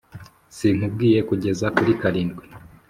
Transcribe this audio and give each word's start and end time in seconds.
sinkubwiye 0.55 1.19
kugeza 1.29 1.65
kuri 1.75 1.91
karindwi, 2.01 2.43